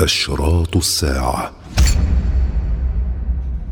[0.00, 1.52] أشراط الساعة.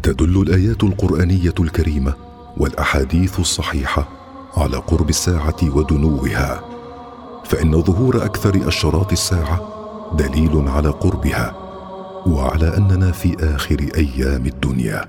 [0.02, 2.14] تدل الآيات القرآنية الكريمة
[2.56, 4.08] والأحاديث الصحيحة
[4.56, 6.64] على قرب الساعة ودنوها.
[7.44, 9.60] فإن ظهور أكثر أشراط الساعة
[10.18, 11.54] دليل على قربها
[12.26, 15.04] وعلى أننا في آخر أيام الدنيا.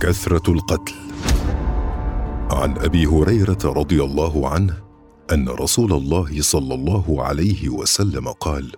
[0.00, 0.94] كثرة القتل.
[2.50, 4.74] عن أبي هريرة رضي الله عنه
[5.32, 8.72] أن رسول الله صلى الله عليه وسلم قال: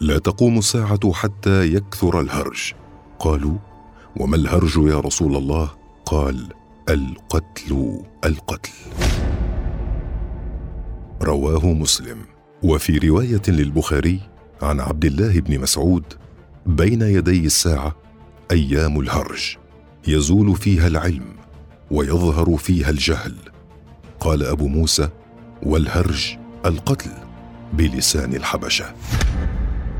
[0.00, 2.72] لا تقوم الساعة حتى يكثر الهرج.
[3.18, 3.58] قالوا
[4.16, 5.70] وما الهرج يا رسول الله؟
[6.06, 6.48] قال
[6.88, 8.72] القتل القتل.
[11.22, 12.18] رواه مسلم.
[12.62, 14.20] وفي رواية للبخاري
[14.62, 16.04] عن عبد الله بن مسعود
[16.66, 17.96] بين يدي الساعة
[18.50, 19.56] أيام الهرج.
[20.08, 21.36] يزول فيها العلم
[21.90, 23.34] ويظهر فيها الجهل.
[24.20, 25.08] قال أبو موسى
[25.62, 27.10] والهرج القتل
[27.72, 28.94] بلسان الحبشة.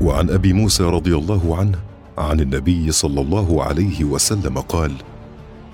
[0.01, 1.79] وعن أبي موسى رضي الله عنه
[2.17, 4.91] عن النبي صلى الله عليه وسلم قال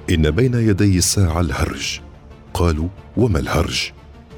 [0.10, 2.00] إن بين يدي الساعة الهرج
[2.54, 3.92] قالوا وما الهرج؟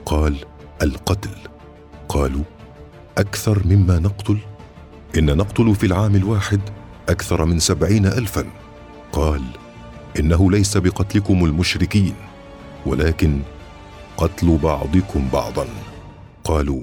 [0.06, 0.36] قال
[0.82, 1.30] القتل
[2.10, 2.44] قالوا
[3.18, 4.38] أكثر مما نقتل؟
[5.18, 6.60] إن نقتل في العام الواحد
[7.10, 8.46] أكثر من سبعين الفا
[9.12, 9.42] قال
[10.20, 12.14] إنه ليس بقتلكم المشركين
[12.86, 13.40] ولكن
[14.18, 15.66] قتل بعضكم بعضا
[16.44, 16.82] قالوا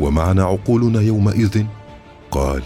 [0.00, 1.64] ومعنا عقولنا يومئذ
[2.30, 2.62] قال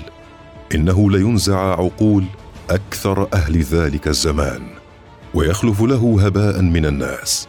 [0.75, 2.25] إنه لينزع عقول
[2.70, 4.62] أكثر أهل ذلك الزمان
[5.34, 7.48] ويخلف له هباء من الناس.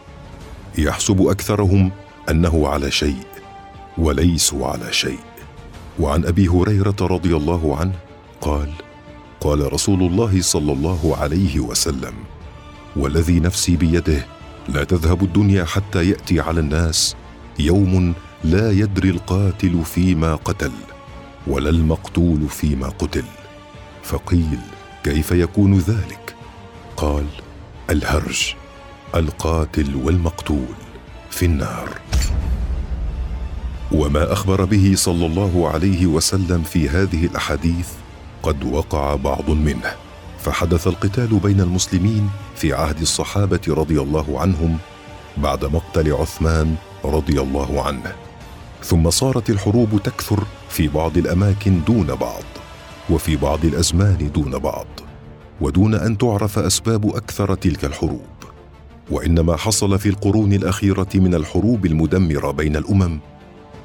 [0.78, 1.92] يحسب أكثرهم
[2.30, 3.26] أنه على شيء
[3.98, 5.18] وليسوا على شيء.
[5.98, 7.92] وعن أبي هريرة رضي الله عنه
[8.40, 8.70] قال
[9.40, 12.14] قال رسول الله صلى الله عليه وسلم
[12.96, 14.26] والذي نفسي بيده
[14.68, 17.16] لا تذهب الدنيا حتى يأتي على الناس
[17.58, 20.72] يوم لا يدري القاتل فيما قتل.
[21.46, 23.24] ولا المقتول فيما قتل.
[24.02, 24.58] فقيل
[25.04, 26.34] كيف يكون ذلك؟
[26.96, 27.26] قال
[27.90, 28.54] الهرج
[29.14, 30.74] القاتل والمقتول
[31.30, 31.88] في النار.
[33.92, 37.88] وما أخبر به صلى الله عليه وسلم في هذه الأحاديث
[38.42, 39.92] قد وقع بعض منه.
[40.40, 44.78] فحدث القتال بين المسلمين في عهد الصحابة رضي الله عنهم
[45.36, 48.25] بعد مقتل عثمان رضي الله عنه.
[48.82, 52.44] ثم صارت الحروب تكثر في بعض الأماكن دون بعض
[53.10, 54.86] وفي بعض الأزمان دون بعض
[55.60, 58.26] ودون أن تعرف أسباب أكثر تلك الحروب.
[59.10, 63.18] وإنما حصل في القرون الأخيرة من الحروب المدمرة بين الأمم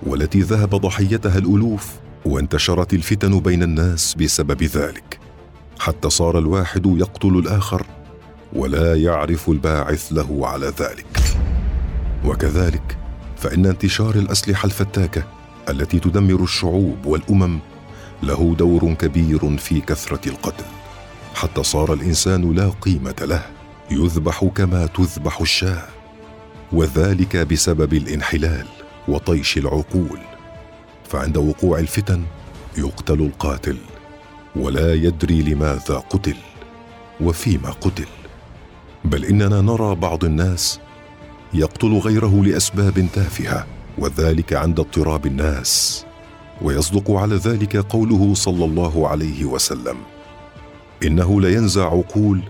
[0.03, 1.93] والتي ذهب ضحيتها الألوف
[2.25, 5.19] وانتشرت الفتن بين الناس بسبب ذلك.
[5.79, 7.85] حتى صار الواحد يقتل الآخر
[8.53, 11.19] ولا يعرف الباعث له على ذلك.
[12.25, 13.00] وكذلك
[13.41, 15.23] فإن انتشار الأسلحة الفتاكة
[15.69, 17.59] التي تدمر الشعوب والأمم
[18.23, 20.65] له دور كبير في كثرة القتل.
[21.35, 23.45] حتى صار الإنسان لا قيمة له
[23.91, 25.83] يذبح كما تذبح الشاة
[26.71, 28.67] وذلك بسبب الانحلال
[29.07, 30.19] وطيش العقول.
[31.09, 32.23] فعند وقوع الفتن
[32.77, 33.77] يقتل القاتل
[34.55, 36.35] ولا يدري لماذا قتل
[37.21, 38.07] وفيما قتل.
[39.05, 40.79] بل إننا نرى بعض الناس
[41.53, 43.67] يقتل غيره لأسباب تافهة
[43.97, 46.05] وذلك عند اضطراب الناس.
[46.61, 49.95] ويصدق على ذلك قوله صلى الله عليه وسلم
[51.03, 52.41] إنه لينزع عقول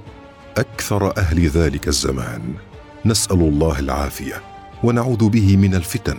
[0.57, 2.53] أكثر أهل ذلك الزمان.
[3.06, 4.41] نسأل الله العافية
[4.84, 6.17] ونعوذ به من الفتن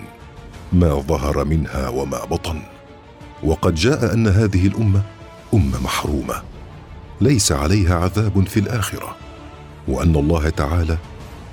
[0.73, 2.63] ما ظهر منها وما بطن.
[3.43, 5.03] وقد جاء أن هذه الأمة
[5.55, 6.43] أمة محرومة
[7.21, 9.17] ليس عليها عذاب في الآخرة.
[9.89, 10.99] وأن الله تعالى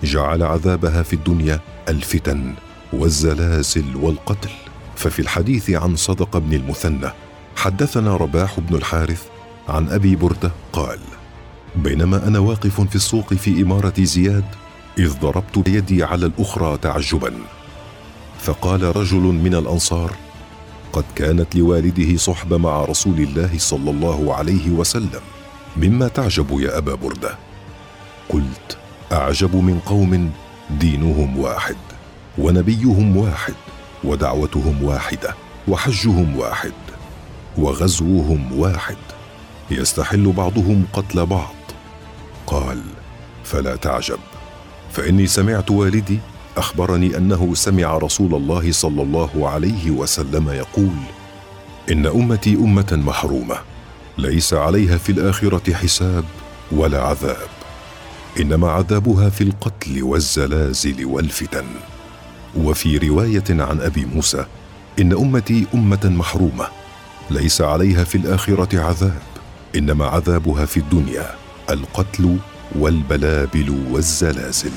[0.03, 2.53] جعل عذابها في الدنيا الفتن
[2.93, 4.49] والزلازل والقتل.
[4.95, 7.09] ففي الحديث عن صدق بن المثنى
[7.55, 9.23] حدثنا رباح بن الحارث
[9.69, 10.99] عن أبي بردة قال
[11.75, 14.45] بينما أنا واقف في السوق في إمارة زياد
[14.97, 17.33] إذ ضربت يدي على الأخرى تعجبا.
[18.39, 20.15] فقال رجل من الأنصار
[20.93, 25.21] قد كانت لوالده صحبة مع رسول الله صلى الله عليه وسلم
[25.77, 27.37] مما تعجب يا أبا بردة.
[28.29, 28.77] قلت
[29.11, 30.31] أعجب من قوم
[30.69, 31.75] دينهم واحد
[32.37, 33.53] ونبيهم واحد
[34.03, 35.35] ودعوتهم واحدة
[35.67, 36.71] وحجهم واحد
[37.57, 38.97] وغزوهم واحد.
[39.71, 41.55] يستحل بعضهم قتل بعض.
[42.47, 42.81] قال
[43.43, 44.19] فلا تعجب
[44.91, 46.19] فإني سمعت والدي
[46.57, 50.97] أخبرني أنه سمع رسول الله صلى الله عليه وسلم يقول
[51.91, 53.55] إن أمتي أمة محرومة
[54.17, 56.23] ليس عليها في الآخرة حساب
[56.71, 57.58] ولا عذاب.
[58.39, 61.65] إنما عذابها في القتل والزلازل والفتن.
[62.57, 64.45] وفي رواية عن أبي موسى
[64.99, 66.67] إن أمتي أمة محرومة
[67.31, 69.21] ليس عليها في الآخرة عذاب
[69.75, 71.35] إنما عذابها في الدنيا
[71.69, 72.37] القتل
[72.75, 74.71] والبلابل والزلازل.